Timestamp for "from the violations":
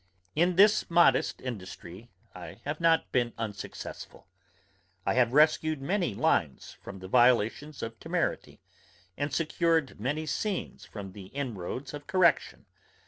6.81-7.83